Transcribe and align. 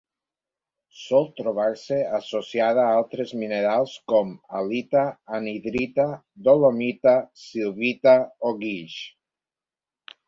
Sol 0.99 1.27
trobar-se 1.41 1.97
associada 2.19 2.85
a 2.85 2.95
altres 3.01 3.33
minerals 3.43 3.93
com: 4.13 4.33
halita, 4.61 5.05
anhidrita, 5.41 6.09
dolomita, 6.49 7.17
silvita 7.47 8.19
o 8.51 8.57
guix. 8.65 9.01